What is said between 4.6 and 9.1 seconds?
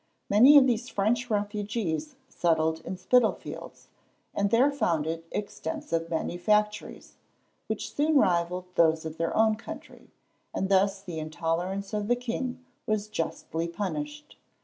founded extensive manufactories, which soon rivalled those